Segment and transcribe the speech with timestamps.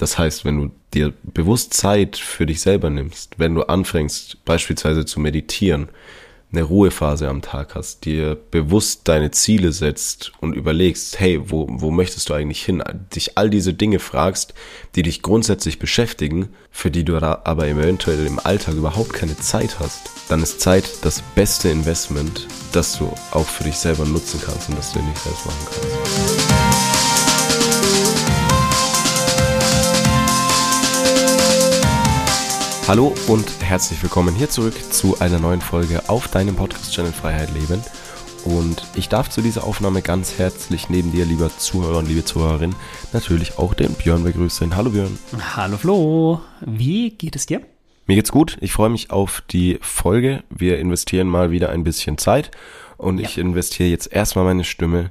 [0.00, 5.04] Das heißt, wenn du dir bewusst Zeit für dich selber nimmst, wenn du anfängst beispielsweise
[5.04, 5.90] zu meditieren,
[6.52, 11.90] eine Ruhephase am Tag hast, dir bewusst deine Ziele setzt und überlegst, hey, wo, wo
[11.90, 12.82] möchtest du eigentlich hin?
[13.14, 14.54] Dich all diese Dinge fragst,
[14.96, 20.10] die dich grundsätzlich beschäftigen, für die du aber eventuell im Alltag überhaupt keine Zeit hast,
[20.30, 24.78] dann ist Zeit das beste Investment, das du auch für dich selber nutzen kannst und
[24.78, 26.39] das du in dich selbst machen kannst.
[32.90, 37.80] Hallo und herzlich willkommen hier zurück zu einer neuen Folge auf deinem Podcast-Channel Freiheit Leben.
[38.44, 42.74] Und ich darf zu dieser Aufnahme ganz herzlich neben dir, lieber Zuhörer und liebe Zuhörerin,
[43.12, 44.74] natürlich auch den Björn begrüßen.
[44.74, 45.16] Hallo Björn.
[45.54, 46.40] Hallo Flo.
[46.62, 47.60] Wie geht es dir?
[48.08, 48.58] Mir geht's gut.
[48.60, 50.42] Ich freue mich auf die Folge.
[50.50, 52.50] Wir investieren mal wieder ein bisschen Zeit
[52.96, 53.28] und ja.
[53.28, 55.10] ich investiere jetzt erstmal meine Stimme,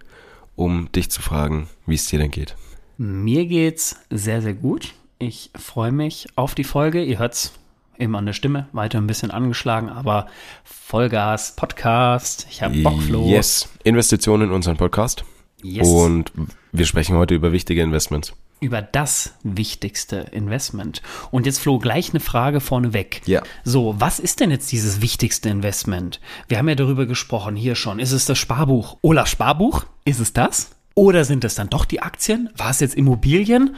[0.57, 2.57] um dich zu fragen, wie es dir denn geht.
[2.98, 4.95] Mir geht's sehr, sehr gut.
[5.17, 7.01] Ich freue mich auf die Folge.
[7.05, 7.53] Ihr hört's
[7.99, 10.27] eben an der Stimme, weiter ein bisschen angeschlagen, aber
[10.63, 13.27] Vollgas, Podcast, ich habe Bock, Flo.
[13.27, 15.23] Yes, Investitionen in unseren Podcast.
[15.62, 15.87] Yes.
[15.87, 16.32] Und
[16.71, 18.34] wir sprechen heute über wichtige Investments.
[18.62, 21.01] Über das wichtigste Investment.
[21.32, 23.21] Und jetzt, Flo, gleich eine Frage vorneweg.
[23.26, 23.41] Ja.
[23.63, 26.20] So, was ist denn jetzt dieses wichtigste Investment?
[26.48, 27.99] Wir haben ja darüber gesprochen, hier schon.
[27.99, 28.98] Ist es das Sparbuch?
[29.01, 29.85] Olaf Sparbuch?
[30.04, 30.71] Ist es das?
[30.93, 32.49] Oder sind es dann doch die Aktien?
[32.57, 33.77] War es jetzt Immobilien?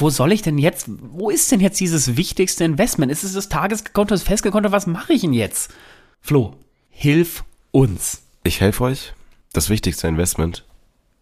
[0.00, 3.12] Wo soll ich denn jetzt, wo ist denn jetzt dieses wichtigste Investment?
[3.12, 4.72] Ist es das Tageskonto, das Festgekonto?
[4.72, 5.72] Was mache ich denn jetzt?
[6.20, 6.54] Flo,
[6.90, 8.22] hilf uns.
[8.44, 9.12] Ich helfe euch.
[9.52, 10.64] Das wichtigste Investment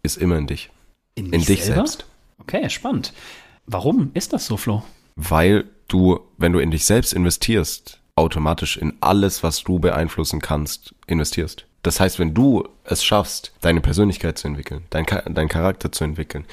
[0.03, 0.69] ist immer in dich.
[1.15, 1.87] In, in dich selber?
[1.87, 2.05] selbst.
[2.39, 3.13] Okay, spannend.
[3.65, 4.83] Warum ist das so, Flo?
[5.15, 10.95] Weil du, wenn du in dich selbst investierst, automatisch in alles, was du beeinflussen kannst,
[11.07, 11.66] investierst.
[11.87, 16.43] Das heißt, wenn du es schaffst, deine Persönlichkeit zu entwickeln, dein, dein Charakter zu entwickeln,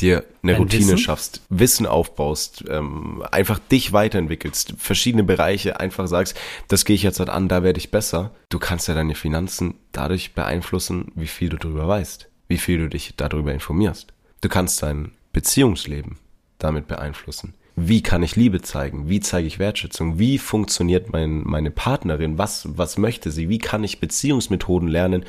[0.00, 0.96] dir eine dein Routine Wissen?
[0.96, 7.18] schaffst, Wissen aufbaust, ähm, einfach dich weiterentwickelst, verschiedene Bereiche einfach sagst, das gehe ich jetzt
[7.18, 8.30] halt an, da werde ich besser.
[8.48, 12.88] Du kannst ja deine Finanzen dadurch beeinflussen, wie viel du darüber weißt, wie viel du
[12.88, 14.14] dich darüber informierst.
[14.40, 16.16] Du kannst dein Beziehungsleben
[16.58, 19.08] damit beeinflussen wie kann ich Liebe zeigen?
[19.08, 20.18] Wie zeige ich Wertschätzung?
[20.18, 22.38] Wie funktioniert mein, meine Partnerin?
[22.38, 23.48] Was, was möchte sie?
[23.48, 25.24] Wie kann ich Beziehungsmethoden lernen,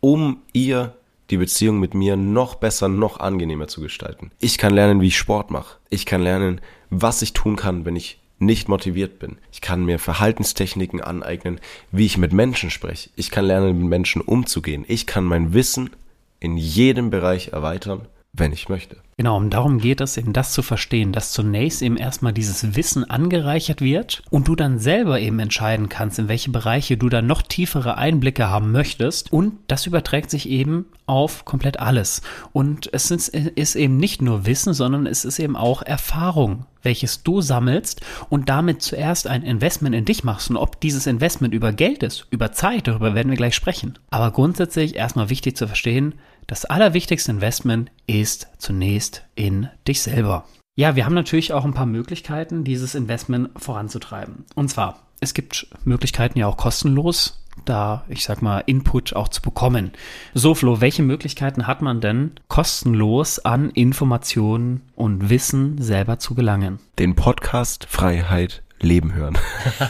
[0.00, 0.94] um ihr
[1.30, 4.30] die Beziehung mit mir noch besser, noch angenehmer zu gestalten?
[4.40, 5.76] Ich kann lernen, wie ich Sport mache.
[5.90, 6.60] Ich kann lernen,
[6.90, 9.38] was ich tun kann, wenn ich nicht motiviert bin.
[9.50, 11.60] Ich kann mir Verhaltenstechniken aneignen,
[11.90, 13.10] wie ich mit Menschen spreche.
[13.16, 14.84] Ich kann lernen, mit Menschen umzugehen.
[14.88, 15.90] Ich kann mein Wissen
[16.38, 18.96] in jedem Bereich erweitern wenn ich möchte.
[19.18, 23.08] Genau, und darum geht es, eben das zu verstehen, dass zunächst eben erstmal dieses Wissen
[23.08, 27.40] angereichert wird und du dann selber eben entscheiden kannst, in welche Bereiche du dann noch
[27.40, 29.32] tiefere Einblicke haben möchtest.
[29.32, 32.20] Und das überträgt sich eben auf komplett alles.
[32.52, 37.22] Und es ist, ist eben nicht nur Wissen, sondern es ist eben auch Erfahrung, welches
[37.22, 40.50] du sammelst und damit zuerst ein Investment in dich machst.
[40.50, 43.98] Und ob dieses Investment über Geld ist, über Zeit, darüber werden wir gleich sprechen.
[44.10, 46.14] Aber grundsätzlich erstmal wichtig zu verstehen,
[46.46, 50.44] das allerwichtigste Investment ist zunächst in dich selber.
[50.76, 54.44] Ja, wir haben natürlich auch ein paar Möglichkeiten, dieses Investment voranzutreiben.
[54.54, 59.40] Und zwar, es gibt Möglichkeiten ja auch kostenlos, da, ich sag mal, Input auch zu
[59.40, 59.92] bekommen.
[60.34, 66.78] So, Flo, welche Möglichkeiten hat man denn kostenlos an Informationen und Wissen selber zu gelangen?
[66.98, 69.38] Den Podcast Freiheit Leben hören.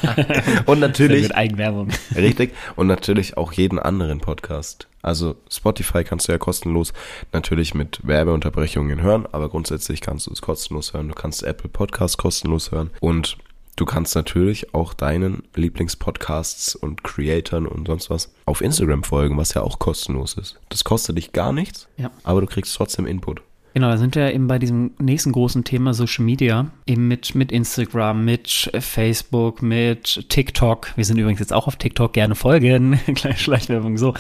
[0.67, 1.23] und natürlich.
[1.25, 1.89] Mit Eigenwerbung.
[2.15, 2.55] Richtig.
[2.77, 4.89] Und natürlich auch jeden anderen Podcast.
[5.03, 6.93] Also Spotify kannst du ja kostenlos
[7.33, 11.09] natürlich mit Werbeunterbrechungen hören, aber grundsätzlich kannst du es kostenlos hören.
[11.09, 13.39] Du kannst Apple Podcast kostenlos hören und
[13.77, 19.55] du kannst natürlich auch deinen Lieblingspodcasts und Creatoren und sonst was auf Instagram folgen, was
[19.55, 20.59] ja auch kostenlos ist.
[20.71, 22.11] Das kostet dich gar nichts, ja.
[22.25, 23.43] aber du kriegst trotzdem Input.
[23.77, 27.53] Genau, da sind wir eben bei diesem nächsten großen Thema Social Media, eben mit, mit
[27.53, 30.97] Instagram, mit Facebook, mit TikTok.
[30.97, 34.15] Wir sind übrigens jetzt auch auf TikTok, gerne folgen, kleine Schleichwerbung so.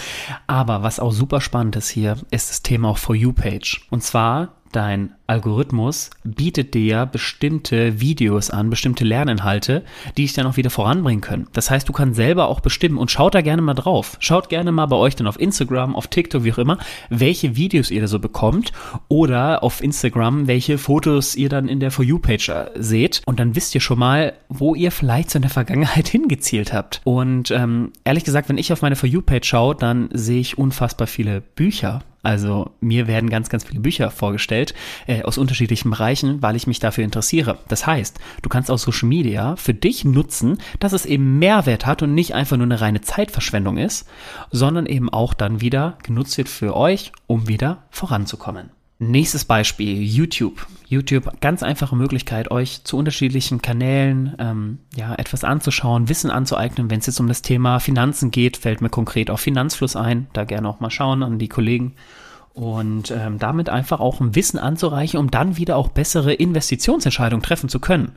[0.46, 3.86] Aber was auch super spannend ist hier, ist das Thema auch For You Page.
[3.88, 9.82] Und zwar dein Algorithmus bietet dir bestimmte Videos an, bestimmte Lerninhalte,
[10.16, 11.48] die dich dann auch wieder voranbringen können.
[11.52, 14.16] Das heißt, du kannst selber auch bestimmen und schaut da gerne mal drauf.
[14.20, 16.78] Schaut gerne mal bei euch dann auf Instagram, auf TikTok, wie auch immer,
[17.10, 18.72] welche Videos ihr da so bekommt
[19.08, 23.22] oder auf Instagram, welche Fotos ihr dann in der For You-Page äh, seht.
[23.26, 27.00] Und dann wisst ihr schon mal, wo ihr vielleicht so in der Vergangenheit hingezielt habt.
[27.04, 31.06] Und ähm, ehrlich gesagt, wenn ich auf meine For You-Page schaue, dann sehe ich unfassbar
[31.06, 34.74] viele Bücher also mir werden ganz, ganz viele Bücher vorgestellt
[35.16, 37.58] äh, aus unterschiedlichen Bereichen, weil ich mich dafür interessiere.
[37.68, 42.02] Das heißt, du kannst auch Social Media für dich nutzen, dass es eben Mehrwert hat
[42.02, 44.08] und nicht einfach nur eine reine Zeitverschwendung ist,
[44.50, 48.70] sondern eben auch dann wieder genutzt wird für euch, um wieder voranzukommen.
[48.98, 50.66] Nächstes Beispiel, YouTube.
[50.86, 56.88] YouTube, ganz einfache Möglichkeit, euch zu unterschiedlichen Kanälen ähm, ja, etwas anzuschauen, Wissen anzueignen.
[56.88, 60.28] Wenn es jetzt um das Thema Finanzen geht, fällt mir konkret auf Finanzfluss ein.
[60.32, 61.94] Da gerne auch mal schauen an die Kollegen.
[62.56, 67.68] Und ähm, damit einfach auch ein Wissen anzureichen, um dann wieder auch bessere Investitionsentscheidungen treffen
[67.68, 68.12] zu können.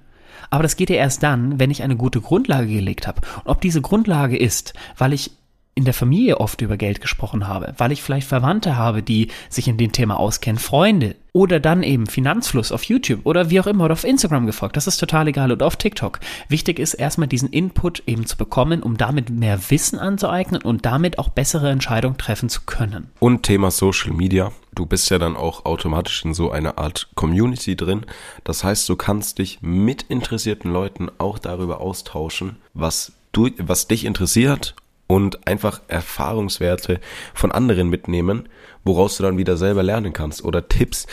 [0.49, 3.19] Aber das geht ja erst dann, wenn ich eine gute Grundlage gelegt habe.
[3.43, 5.31] Und ob diese Grundlage ist, weil ich
[5.75, 9.67] in der Familie oft über Geld gesprochen habe, weil ich vielleicht Verwandte habe, die sich
[9.67, 13.85] in dem Thema auskennen, Freunde oder dann eben Finanzfluss auf YouTube oder wie auch immer
[13.85, 14.77] oder auf Instagram gefolgt.
[14.77, 16.19] Das ist total egal oder auf TikTok.
[16.47, 21.19] Wichtig ist erstmal diesen Input eben zu bekommen, um damit mehr Wissen anzueignen und damit
[21.19, 23.09] auch bessere Entscheidungen treffen zu können.
[23.19, 24.51] Und Thema Social Media.
[24.73, 28.05] Du bist ja dann auch automatisch in so einer Art Community drin.
[28.43, 34.05] Das heißt, du kannst dich mit interessierten Leuten auch darüber austauschen, was du, was dich
[34.05, 34.75] interessiert
[35.11, 36.99] und einfach Erfahrungswerte
[37.33, 38.47] von anderen mitnehmen,
[38.83, 41.07] woraus du dann wieder selber lernen kannst oder Tipps,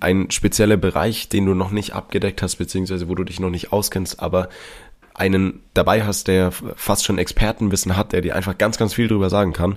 [0.00, 3.74] ein spezieller Bereich, den du noch nicht abgedeckt hast, beziehungsweise wo du dich noch nicht
[3.74, 4.48] auskennst, aber
[5.12, 9.28] einen dabei hast, der fast schon Expertenwissen hat, der dir einfach ganz, ganz viel drüber
[9.28, 9.76] sagen kann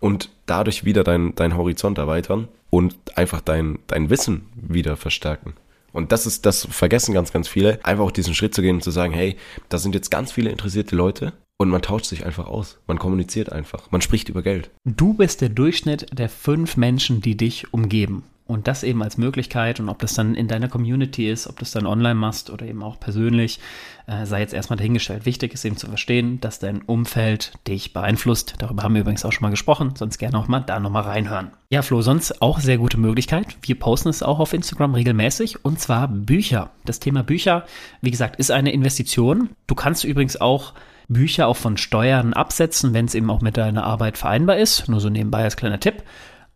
[0.00, 5.52] und dadurch wieder dein, dein Horizont erweitern und einfach dein, dein Wissen wieder verstärken.
[5.92, 8.82] Und das ist, das vergessen ganz, ganz viele, einfach auch diesen Schritt zu gehen und
[8.82, 9.36] zu sagen, hey,
[9.68, 12.78] da sind jetzt ganz viele interessierte Leute und man tauscht sich einfach aus.
[12.86, 13.90] Man kommuniziert einfach.
[13.90, 14.70] Man spricht über Geld.
[14.84, 18.22] Du bist der Durchschnitt der fünf Menschen, die dich umgeben.
[18.46, 21.64] Und das eben als Möglichkeit und ob das dann in deiner Community ist, ob du
[21.64, 23.60] es dann online machst oder eben auch persönlich,
[24.06, 25.26] äh, sei jetzt erstmal dahingestellt.
[25.26, 28.54] Wichtig ist eben zu verstehen, dass dein Umfeld dich beeinflusst.
[28.56, 31.50] Darüber haben wir übrigens auch schon mal gesprochen, sonst gerne auch mal da nochmal reinhören.
[31.68, 33.58] Ja, Flo, sonst auch sehr gute Möglichkeit.
[33.60, 36.70] Wir posten es auch auf Instagram regelmäßig und zwar Bücher.
[36.86, 37.66] Das Thema Bücher,
[38.00, 39.50] wie gesagt, ist eine Investition.
[39.66, 40.72] Du kannst übrigens auch
[41.08, 44.88] Bücher auch von Steuern absetzen, wenn es eben auch mit deiner Arbeit vereinbar ist.
[44.88, 46.02] Nur so nebenbei als kleiner Tipp.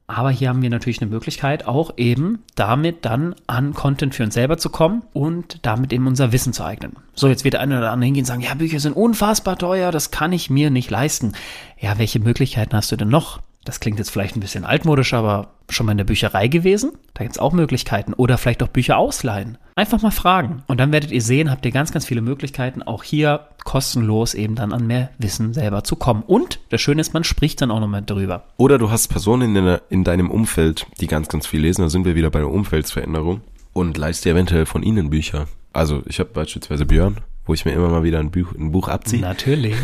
[0.06, 4.34] Aber hier haben wir natürlich eine Möglichkeit, auch eben damit dann an Content für uns
[4.34, 6.96] selber zu kommen und damit eben unser Wissen zu eignen.
[7.14, 9.90] So, jetzt wird der eine oder andere hingehen und sagen, ja, Bücher sind unfassbar teuer,
[9.90, 11.32] das kann ich mir nicht leisten.
[11.78, 13.40] Ja, welche Möglichkeiten hast du denn noch?
[13.64, 16.92] Das klingt jetzt vielleicht ein bisschen altmodisch, aber schon mal in der Bücherei gewesen?
[17.14, 18.12] Da gibt es auch Möglichkeiten.
[18.14, 19.58] Oder vielleicht auch Bücher ausleihen.
[19.74, 20.62] Einfach mal fragen.
[20.66, 24.54] Und dann werdet ihr sehen, habt ihr ganz, ganz viele Möglichkeiten, auch hier kostenlos eben
[24.54, 26.22] dann an mehr Wissen selber zu kommen.
[26.26, 28.44] Und das Schöne ist, man spricht dann auch nochmal drüber.
[28.56, 31.82] Oder du hast Personen in, in deinem Umfeld, die ganz, ganz viel lesen.
[31.82, 33.42] Da sind wir wieder bei der Umfeldsveränderung.
[33.72, 35.46] Und leist dir eventuell von ihnen Bücher.
[35.72, 38.88] Also ich habe beispielsweise Björn, wo ich mir immer mal wieder ein Buch, ein Buch
[38.88, 39.22] abziehe.
[39.22, 39.74] Natürlich.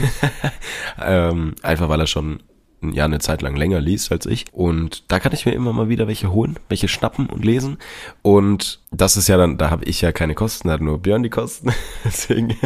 [1.03, 2.41] ähm, einfach weil er schon
[2.83, 4.47] ja eine Zeit lang länger liest als ich.
[4.53, 7.79] Und da kann ich mir immer mal wieder welche holen, welche schnappen und lesen.
[8.23, 11.23] Und das ist ja dann, da habe ich ja keine Kosten, da hat nur Björn
[11.23, 11.73] die Kosten.
[12.05, 12.57] Deswegen.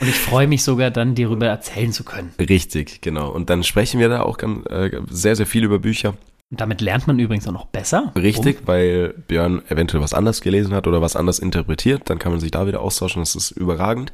[0.00, 2.32] Und ich freue mich sogar dann, dir darüber erzählen zu können.
[2.38, 3.30] Richtig, genau.
[3.30, 6.14] Und dann sprechen wir da auch ganz, äh, sehr, sehr viel über Bücher.
[6.50, 8.12] Und damit lernt man übrigens auch noch besser.
[8.14, 8.68] Richtig, um.
[8.68, 12.02] weil Björn eventuell was anders gelesen hat oder was anders interpretiert.
[12.08, 13.20] Dann kann man sich da wieder austauschen.
[13.20, 14.12] Das ist überragend.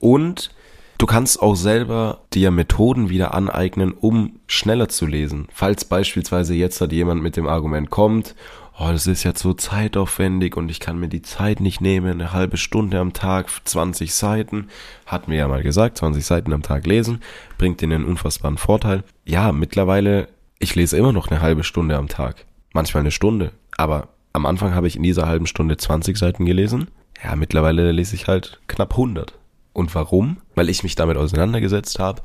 [0.00, 0.50] Und
[0.96, 5.48] Du kannst auch selber dir Methoden wieder aneignen, um schneller zu lesen.
[5.52, 8.36] Falls beispielsweise jetzt hat jemand mit dem Argument kommt,
[8.78, 12.32] oh, das ist jetzt so zeitaufwendig und ich kann mir die Zeit nicht nehmen, eine
[12.32, 14.68] halbe Stunde am Tag, 20 Seiten,
[15.06, 17.20] hatten wir ja mal gesagt, 20 Seiten am Tag lesen,
[17.58, 19.02] bringt ihnen einen unfassbaren Vorteil.
[19.24, 20.28] Ja, mittlerweile,
[20.60, 24.74] ich lese immer noch eine halbe Stunde am Tag, manchmal eine Stunde, aber am Anfang
[24.74, 26.88] habe ich in dieser halben Stunde 20 Seiten gelesen.
[27.22, 29.32] Ja, mittlerweile lese ich halt knapp 100.
[29.74, 30.38] Und warum?
[30.54, 32.22] Weil ich mich damit auseinandergesetzt habe,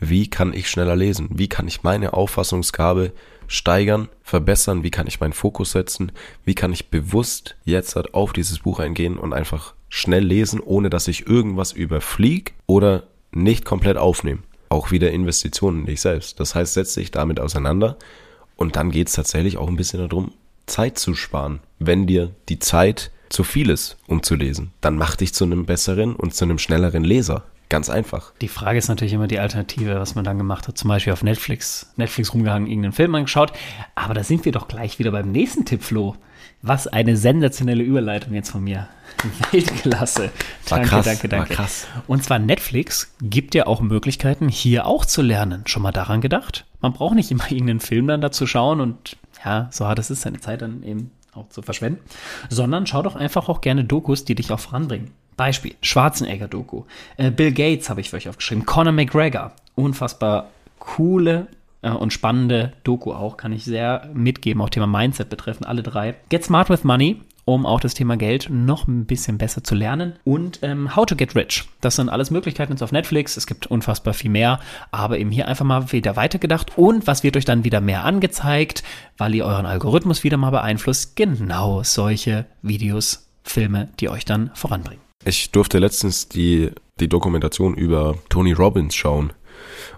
[0.00, 1.28] wie kann ich schneller lesen?
[1.30, 3.12] Wie kann ich meine Auffassungsgabe
[3.46, 4.82] steigern, verbessern?
[4.82, 6.12] Wie kann ich meinen Fokus setzen?
[6.44, 10.90] Wie kann ich bewusst jetzt halt auf dieses Buch eingehen und einfach schnell lesen, ohne
[10.90, 14.42] dass ich irgendwas überfliege oder nicht komplett aufnehme?
[14.70, 16.40] Auch wieder Investitionen in dich selbst.
[16.40, 17.96] Das heißt, setz dich damit auseinander
[18.56, 20.32] und dann geht es tatsächlich auch ein bisschen darum,
[20.66, 24.72] Zeit zu sparen, wenn dir die Zeit zu viel ist, um zu lesen.
[24.80, 27.44] Dann mach dich zu einem besseren und zu einem schnelleren Leser.
[27.68, 28.32] Ganz einfach.
[28.42, 30.76] Die Frage ist natürlich immer die Alternative, was man dann gemacht hat.
[30.76, 33.52] Zum Beispiel auf Netflix, Netflix rumgehangen, irgendeinen Film angeschaut.
[33.94, 36.14] Aber da sind wir doch gleich wieder beim nächsten Tipp, Flo.
[36.60, 38.88] Was eine sensationelle Überleitung jetzt von mir.
[39.52, 40.30] Weltklasse.
[40.68, 41.48] War danke, krass, danke, danke.
[41.48, 41.86] War krass.
[42.06, 45.62] Und zwar Netflix gibt ja auch Möglichkeiten, hier auch zu lernen.
[45.66, 46.66] Schon mal daran gedacht?
[46.82, 50.20] Man braucht nicht immer irgendeinen Film dann dazu schauen und ja, so hart es ist,
[50.20, 52.00] seine Zeit dann eben auch zu verschwenden,
[52.48, 55.12] sondern schau doch einfach auch gerne Dokus, die dich auch voranbringen.
[55.36, 56.84] Beispiel, Schwarzenegger-Doku.
[57.16, 58.66] Äh, Bill Gates habe ich für euch aufgeschrieben.
[58.66, 59.52] Conor McGregor.
[59.74, 61.46] Unfassbar coole
[61.80, 63.36] äh, und spannende Doku auch.
[63.36, 66.14] Kann ich sehr mitgeben, auch Thema Mindset betreffend, alle drei.
[66.28, 67.20] Get Smart with Money.
[67.44, 70.14] Um auch das Thema Geld noch ein bisschen besser zu lernen.
[70.24, 71.64] Und ähm, How to Get Rich.
[71.80, 73.36] Das sind alles Möglichkeiten jetzt auf Netflix.
[73.36, 76.76] Es gibt unfassbar viel mehr, aber eben hier einfach mal wieder weitergedacht.
[76.76, 78.82] Und was wird euch dann wieder mehr angezeigt,
[79.18, 81.16] weil ihr euren Algorithmus wieder mal beeinflusst?
[81.16, 85.02] Genau solche Videos, Filme, die euch dann voranbringen.
[85.24, 86.70] Ich durfte letztens die,
[87.00, 89.32] die Dokumentation über Tony Robbins schauen.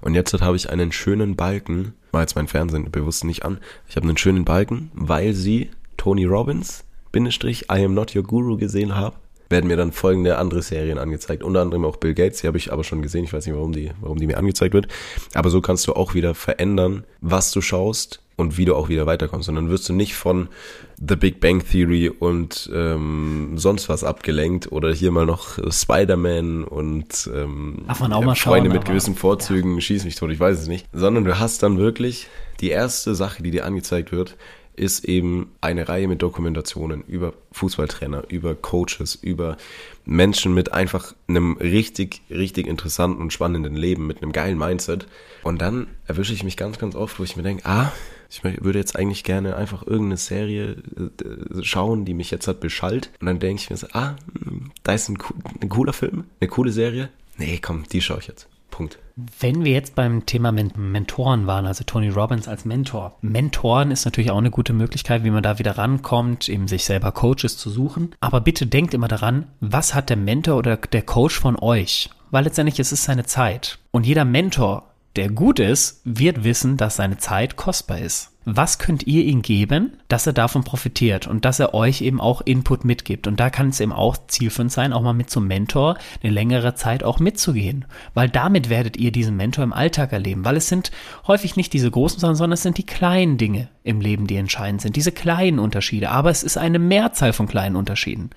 [0.00, 3.58] Und jetzt habe ich einen schönen Balken, war jetzt mein Fernsehen bewusst nicht an,
[3.88, 6.83] ich habe einen schönen Balken, weil sie Tony Robbins,
[7.14, 9.14] Bindestrich, I am not your guru gesehen haben,
[9.48, 11.44] werden mir dann folgende andere Serien angezeigt.
[11.44, 13.72] Unter anderem auch Bill Gates, die habe ich aber schon gesehen, ich weiß nicht, warum
[13.72, 14.88] die, warum die mir angezeigt wird.
[15.32, 19.06] Aber so kannst du auch wieder verändern, was du schaust und wie du auch wieder
[19.06, 19.48] weiterkommst.
[19.48, 20.48] Und dann wirst du nicht von
[20.96, 27.30] The Big Bang Theory und ähm, sonst was abgelenkt oder hier mal noch Spider-Man und
[27.32, 29.80] ähm, mal Freunde schauen, mit gewissen Vorzügen, ja.
[29.80, 30.88] schieß mich tot, ich weiß es nicht.
[30.92, 32.26] Sondern du hast dann wirklich
[32.60, 34.36] die erste Sache, die dir angezeigt wird,
[34.76, 39.56] ist eben eine Reihe mit Dokumentationen über Fußballtrainer, über Coaches, über
[40.04, 45.06] Menschen mit einfach einem richtig, richtig interessanten und spannenden Leben, mit einem geilen Mindset.
[45.42, 47.92] Und dann erwische ich mich ganz, ganz oft, wo ich mir denke, ah,
[48.30, 53.10] ich würde jetzt eigentlich gerne einfach irgendeine Serie äh, schauen, die mich jetzt hat beschallt.
[53.20, 55.18] Und dann denke ich mir so, ah, hm, da ist ein,
[55.60, 57.10] ein cooler Film, eine coole Serie.
[57.36, 58.48] Nee, komm, die schaue ich jetzt.
[58.74, 58.98] Punkt.
[59.14, 63.16] Wenn wir jetzt beim Thema Mentoren waren, also Tony Robbins als Mentor.
[63.20, 67.12] Mentoren ist natürlich auch eine gute Möglichkeit, wie man da wieder rankommt, eben sich selber
[67.12, 68.16] Coaches zu suchen.
[68.18, 72.10] Aber bitte denkt immer daran, was hat der Mentor oder der Coach von euch?
[72.32, 73.78] Weil letztendlich ist es seine Zeit.
[73.92, 78.30] Und jeder Mentor der gut ist, wird wissen, dass seine Zeit kostbar ist.
[78.46, 82.42] Was könnt ihr ihm geben, dass er davon profitiert und dass er euch eben auch
[82.42, 83.26] Input mitgibt?
[83.26, 86.74] Und da kann es eben auch zielführend sein, auch mal mit zum Mentor eine längere
[86.74, 87.86] Zeit auch mitzugehen.
[88.12, 90.44] Weil damit werdet ihr diesen Mentor im Alltag erleben.
[90.44, 90.90] Weil es sind
[91.26, 94.82] häufig nicht diese großen Sachen, sondern es sind die kleinen Dinge im Leben, die entscheidend
[94.82, 94.96] sind.
[94.96, 96.10] Diese kleinen Unterschiede.
[96.10, 98.28] Aber es ist eine Mehrzahl von kleinen Unterschieden.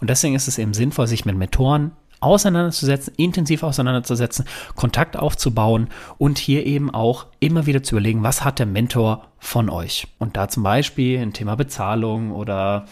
[0.00, 1.90] Und deswegen ist es eben sinnvoll, sich mit Mentoren
[2.26, 8.58] auseinanderzusetzen, intensiv auseinanderzusetzen, Kontakt aufzubauen und hier eben auch immer wieder zu überlegen, was hat
[8.58, 10.08] der Mentor von euch?
[10.18, 12.86] Und da zum Beispiel ein Thema Bezahlung oder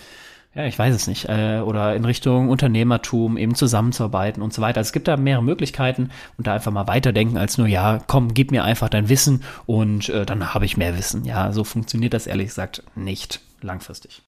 [0.55, 4.79] ja, ich weiß es nicht, äh, oder in Richtung Unternehmertum eben zusammenzuarbeiten und so weiter.
[4.79, 8.35] Also es gibt da mehrere Möglichkeiten und da einfach mal weiterdenken als nur, ja, komm,
[8.35, 11.25] gib mir einfach dein Wissen und äh, dann habe ich mehr Wissen.
[11.25, 14.23] Ja, so funktioniert das ehrlich gesagt nicht langfristig.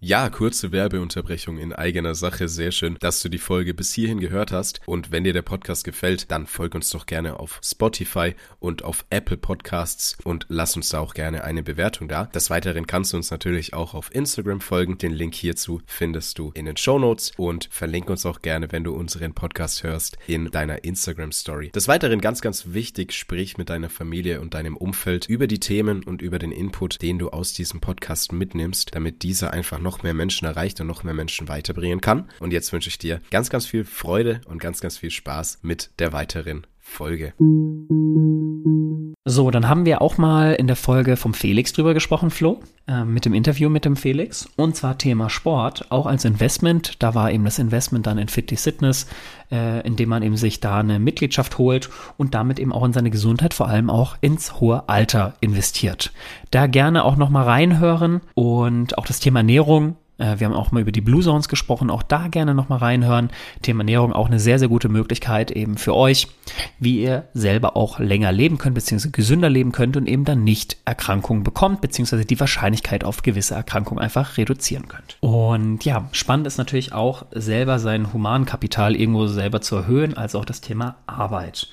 [0.00, 2.48] Ja, kurze Werbeunterbrechung in eigener Sache.
[2.48, 4.80] Sehr schön, dass du die Folge bis hierhin gehört hast.
[4.86, 9.06] Und wenn dir der Podcast gefällt, dann folg uns doch gerne auf Spotify und auf
[9.10, 12.26] Apple Podcasts und lass uns da auch gerne eine Bewertung da.
[12.26, 14.98] Des Weiteren kannst du uns natürlich auch auf Instagram folgen.
[14.98, 18.84] Den Link hierzu findest du in den Show Notes und verlink uns auch gerne, wenn
[18.84, 21.70] du unseren Podcast hörst, in deiner Instagram Story.
[21.70, 26.02] Des Weiteren ganz, ganz wichtig, sprich mit deiner Familie und deinem Umfeld über die Themen
[26.02, 30.14] und über den Input, den du aus diesem Podcast mitnimmst, damit dieser einfach noch mehr
[30.14, 32.28] Menschen erreicht und noch mehr Menschen weiterbringen kann.
[32.40, 35.90] Und jetzt wünsche ich dir ganz, ganz viel Freude und ganz, ganz viel Spaß mit
[36.00, 37.34] der weiteren Folge.
[39.26, 43.04] So, dann haben wir auch mal in der Folge vom Felix drüber gesprochen, Flo, äh,
[43.04, 44.50] mit dem Interview mit dem Felix.
[44.56, 47.02] Und zwar Thema Sport, auch als Investment.
[47.02, 49.06] Da war eben das Investment dann in Fitty Fitness,
[49.50, 51.88] äh, indem man eben sich da eine Mitgliedschaft holt
[52.18, 56.12] und damit eben auch in seine Gesundheit, vor allem auch ins hohe Alter investiert.
[56.50, 60.80] Da gerne auch nochmal reinhören und auch das Thema Ernährung äh, wir haben auch mal
[60.80, 63.30] über die Blue Zones gesprochen, auch da gerne nochmal reinhören.
[63.62, 66.28] Thema Ernährung auch eine sehr, sehr gute Möglichkeit eben für euch,
[66.78, 70.76] wie ihr selber auch länger leben könnt, beziehungsweise gesünder leben könnt und eben dann nicht
[70.84, 75.16] Erkrankungen bekommt, beziehungsweise die Wahrscheinlichkeit auf gewisse Erkrankungen einfach reduzieren könnt.
[75.20, 80.44] Und ja, spannend ist natürlich auch selber sein Humankapital irgendwo selber zu erhöhen, als auch
[80.44, 81.68] das Thema Arbeit.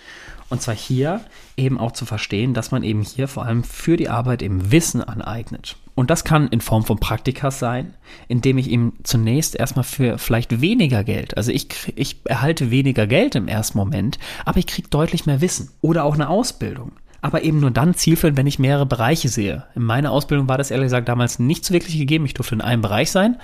[0.52, 1.22] Und zwar hier
[1.56, 5.02] eben auch zu verstehen, dass man eben hier vor allem für die Arbeit eben Wissen
[5.02, 5.78] aneignet.
[5.96, 7.94] Und das kann in Form von Praktikas sein,
[8.28, 13.36] indem ich ihm zunächst erstmal für vielleicht weniger Geld, also ich, ich erhalte weniger Geld
[13.36, 15.70] im ersten Moment, aber ich kriege deutlich mehr Wissen.
[15.80, 16.92] Oder auch eine Ausbildung
[17.22, 19.66] aber eben nur dann zielführend, wenn ich mehrere Bereiche sehe.
[19.76, 22.26] In meiner Ausbildung war das ehrlich gesagt damals nicht so wirklich gegeben.
[22.26, 23.38] Ich durfte in einem Bereich sein.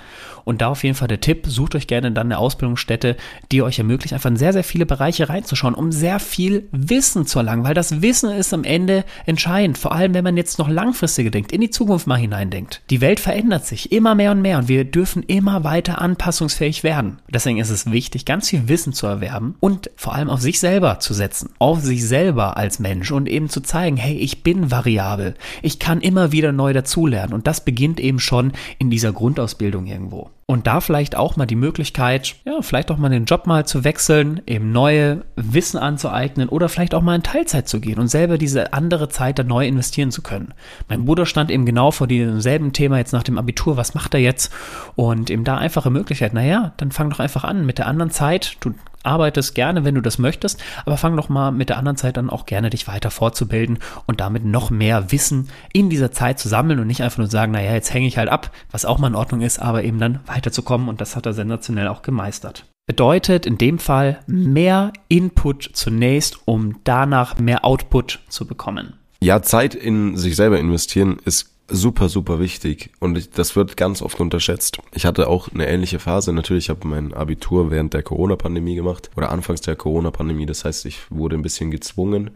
[0.48, 3.18] Und da auf jeden Fall der Tipp, sucht euch gerne dann eine Ausbildungsstätte,
[3.52, 7.40] die euch ermöglicht, einfach in sehr, sehr viele Bereiche reinzuschauen, um sehr viel Wissen zu
[7.40, 9.76] erlangen, weil das Wissen ist am Ende entscheidend.
[9.76, 12.80] Vor allem, wenn man jetzt noch langfristig denkt, in die Zukunft mal hineindenkt.
[12.88, 17.18] Die Welt verändert sich immer mehr und mehr und wir dürfen immer weiter anpassungsfähig werden.
[17.28, 20.98] Deswegen ist es wichtig, ganz viel Wissen zu erwerben und vor allem auf sich selber
[20.98, 21.50] zu setzen.
[21.58, 25.34] Auf sich selber als Mensch und eben zu zeigen, hey, ich bin variabel.
[25.60, 27.34] Ich kann immer wieder neu dazulernen.
[27.34, 30.30] Und das beginnt eben schon in dieser Grundausbildung irgendwo.
[30.50, 33.84] Und da vielleicht auch mal die Möglichkeit, ja, vielleicht auch mal den Job mal zu
[33.84, 38.38] wechseln, eben neue Wissen anzueignen oder vielleicht auch mal in Teilzeit zu gehen und selber
[38.38, 40.54] diese andere Zeit dann neu investieren zu können.
[40.88, 44.20] Mein Bruder stand eben genau vor demselben Thema jetzt nach dem Abitur, was macht er
[44.20, 44.50] jetzt?
[44.96, 48.56] Und eben da einfache Möglichkeit, naja, dann fang doch einfach an mit der anderen Zeit.
[48.60, 52.16] Du arbeitest gerne, wenn du das möchtest, aber fang doch mal mit der anderen Zeit
[52.16, 56.48] dann auch gerne dich weiter fortzubilden und damit noch mehr Wissen in dieser Zeit zu
[56.48, 59.08] sammeln und nicht einfach nur sagen, naja, jetzt hänge ich halt ab, was auch mal
[59.08, 62.64] in Ordnung ist, aber eben dann weiterzukommen und das hat er sensationell auch gemeistert.
[62.86, 68.94] Bedeutet in dem Fall mehr Input zunächst, um danach mehr Output zu bekommen.
[69.20, 74.02] Ja, Zeit in sich selber investieren ist super, super wichtig und ich, das wird ganz
[74.02, 74.78] oft unterschätzt.
[74.92, 76.32] Ich hatte auch eine ähnliche Phase.
[76.32, 80.46] Natürlich habe ich mein Abitur während der Corona-Pandemie gemacht oder anfangs der Corona-Pandemie.
[80.46, 82.30] Das heißt, ich wurde ein bisschen gezwungen,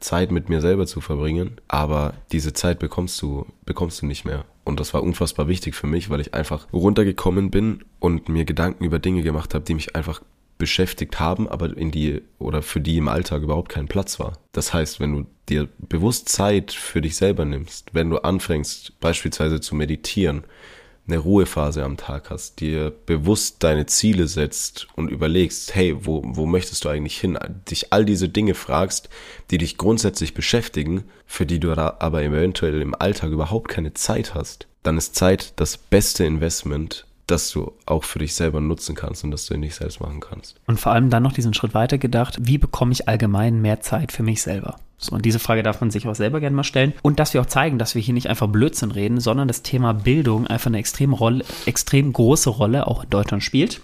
[0.00, 1.60] Zeit mit mir selber zu verbringen.
[1.68, 4.44] Aber diese Zeit bekommst du, bekommst du nicht mehr.
[4.64, 8.84] Und das war unfassbar wichtig für mich, weil ich einfach runtergekommen bin und mir Gedanken
[8.84, 10.22] über Dinge gemacht habe, die mich einfach
[10.62, 14.34] beschäftigt haben, aber in die oder für die im Alltag überhaupt kein Platz war.
[14.52, 19.60] Das heißt, wenn du dir bewusst Zeit für dich selber nimmst, wenn du anfängst beispielsweise
[19.60, 20.44] zu meditieren,
[21.08, 26.46] eine Ruhephase am Tag hast, dir bewusst deine Ziele setzt und überlegst, hey, wo, wo
[26.46, 27.36] möchtest du eigentlich hin?
[27.68, 29.08] Dich all diese Dinge fragst,
[29.50, 34.68] die dich grundsätzlich beschäftigen, für die du aber eventuell im Alltag überhaupt keine Zeit hast,
[34.84, 39.30] dann ist Zeit das beste Investment, dass du auch für dich selber nutzen kannst und
[39.30, 40.56] dass du ihn nicht selbst machen kannst.
[40.66, 44.12] Und vor allem dann noch diesen Schritt weiter gedacht, wie bekomme ich allgemein mehr Zeit
[44.12, 44.76] für mich selber?
[44.98, 46.92] So, und diese Frage darf man sich auch selber gerne mal stellen.
[47.02, 49.94] Und dass wir auch zeigen, dass wir hier nicht einfach Blödsinn reden, sondern das Thema
[49.94, 53.80] Bildung einfach eine extrem, Rolle, extrem große Rolle auch in Deutschland spielt.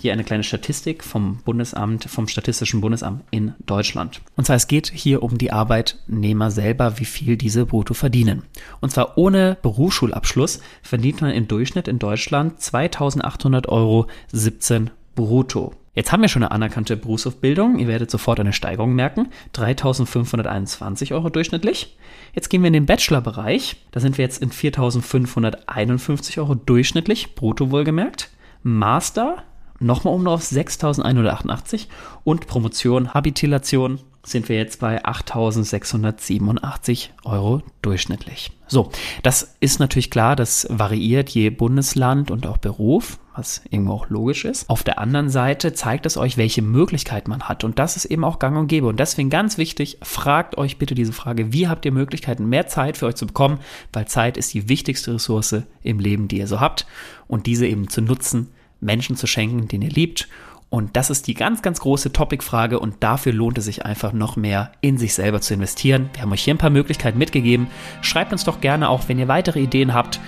[0.00, 4.22] Hier eine kleine Statistik vom Bundesamt, vom Statistischen Bundesamt in Deutschland.
[4.34, 8.44] Und zwar es geht hier um die Arbeitnehmer selber, wie viel diese brutto verdienen.
[8.80, 15.74] Und zwar ohne Berufsschulabschluss verdient man im Durchschnitt in Deutschland 2800 Euro 17 brutto.
[15.92, 17.78] Jetzt haben wir schon eine anerkannte Berufsausbildung.
[17.78, 19.28] Ihr werdet sofort eine Steigerung merken.
[19.54, 21.98] 3.521 Euro durchschnittlich.
[22.32, 23.76] Jetzt gehen wir in den Bachelorbereich.
[23.90, 28.30] Da sind wir jetzt in 4.551 Euro durchschnittlich, brutto wohlgemerkt.
[28.62, 29.42] Master
[29.80, 31.86] nochmal um auf 6.188
[32.24, 38.52] und Promotion, Habilitation sind wir jetzt bei 8.687 Euro durchschnittlich.
[38.66, 38.90] So,
[39.22, 44.44] das ist natürlich klar, das variiert je Bundesland und auch Beruf, was irgendwo auch logisch
[44.44, 44.68] ist.
[44.68, 48.22] Auf der anderen Seite zeigt es euch, welche Möglichkeiten man hat und das ist eben
[48.22, 48.86] auch gang und gäbe.
[48.86, 52.98] Und deswegen ganz wichtig, fragt euch bitte diese Frage, wie habt ihr Möglichkeiten, mehr Zeit
[52.98, 53.60] für euch zu bekommen,
[53.92, 56.86] weil Zeit ist die wichtigste Ressource im Leben, die ihr so habt
[57.26, 58.48] und diese eben zu nutzen,
[58.80, 60.28] Menschen zu schenken, den ihr liebt.
[60.68, 64.36] Und das ist die ganz, ganz große Topicfrage und dafür lohnt es sich einfach noch
[64.36, 66.10] mehr in sich selber zu investieren.
[66.12, 67.66] Wir haben euch hier ein paar Möglichkeiten mitgegeben.
[68.02, 70.20] Schreibt uns doch gerne auch, wenn ihr weitere Ideen habt.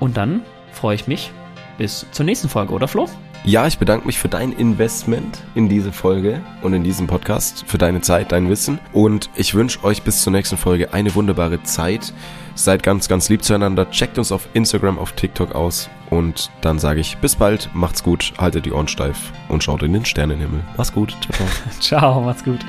[0.00, 0.40] Und dann
[0.72, 1.30] freue ich mich
[1.76, 3.08] bis zur nächsten Folge, oder Flo?
[3.44, 7.78] Ja, ich bedanke mich für dein Investment in diese Folge und in diesem Podcast, für
[7.78, 8.78] deine Zeit, dein Wissen.
[8.92, 12.12] Und ich wünsche euch bis zur nächsten Folge eine wunderbare Zeit.
[12.54, 13.90] Seid ganz, ganz lieb zueinander.
[13.90, 15.88] Checkt uns auf Instagram, auf TikTok aus.
[16.10, 19.94] Und dann sage ich bis bald, macht's gut, haltet die Ohren steif und schaut in
[19.94, 20.60] den Sternenhimmel.
[20.76, 21.16] Mach's gut.
[21.22, 21.70] Ciao, ciao.
[21.80, 22.60] ciao, macht's gut.